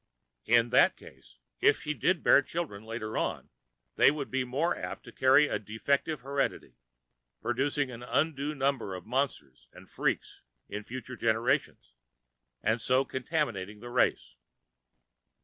In 0.47 0.71
that 0.71 0.97
case, 0.97 1.37
if 1.59 1.79
she 1.81 1.93
did 1.93 2.23
bear 2.23 2.41
children 2.41 2.83
later 2.83 3.19
on, 3.19 3.51
they 3.97 4.09
would 4.09 4.31
be 4.31 4.43
more 4.43 4.75
apt 4.75 5.03
to 5.03 5.11
carry 5.11 5.47
a 5.47 5.59
defective 5.59 6.21
heredity, 6.21 6.79
producing 7.39 7.91
an 7.91 8.01
undue 8.01 8.55
number 8.55 8.95
of 8.95 9.05
monsters 9.05 9.67
and 9.71 9.87
freaks 9.87 10.41
in 10.67 10.83
future 10.83 11.15
generations, 11.15 11.93
and 12.63 12.81
so 12.81 13.05
contaminating 13.05 13.79
the 13.79 13.91
race. 13.91 14.33